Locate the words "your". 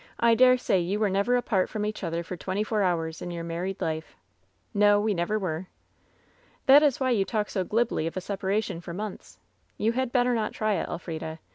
3.29-3.43